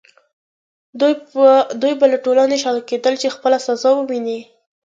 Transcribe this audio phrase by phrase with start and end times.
[1.81, 4.39] دوی به له ټولنې شړل کېدل چې خپله جزا وویني.